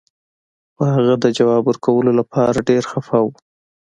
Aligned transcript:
خو 0.75 0.83
هغه 0.95 1.13
د 1.23 1.25
ځواب 1.37 1.63
ورکولو 1.67 2.11
لپاره 2.19 2.65
ډیر 2.69 2.83
خفه 2.91 3.17
و 3.23 3.27